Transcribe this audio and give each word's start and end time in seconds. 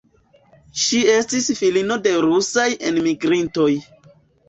Ŝi 0.83 1.01
estis 1.17 1.51
filino 1.61 1.99
de 2.09 2.17
rusaj 2.27 2.69
enmigrintoj. 2.93 3.73